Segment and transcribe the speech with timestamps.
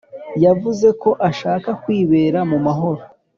[0.45, 3.01] yavuze ko ashaka kwibera mu mahoro